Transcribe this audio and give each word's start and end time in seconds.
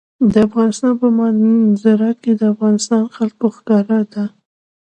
د 0.31 0.33
افغانستان 0.47 0.93
په 1.01 1.07
منظره 1.17 2.11
کې 2.21 2.31
د 2.39 2.41
افغانستان 2.53 3.01
جلکو 3.15 3.47
ښکاره 3.57 3.99
ده. 4.13 4.25